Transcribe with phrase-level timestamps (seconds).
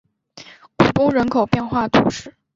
[0.77, 2.35] 古东人口变化图示